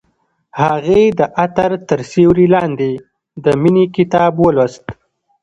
هغې 0.61 1.01
د 1.19 1.21
عطر 1.43 1.71
تر 1.89 1.99
سیوري 2.11 2.47
لاندې 2.55 2.91
د 3.43 3.45
مینې 3.61 3.85
کتاب 3.95 4.33
ولوست. 4.39 4.85